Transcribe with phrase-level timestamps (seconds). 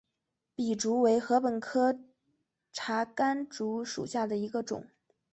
[0.55, 1.95] 笔竹为禾本科
[2.73, 4.87] 茶秆竹属下的一个种。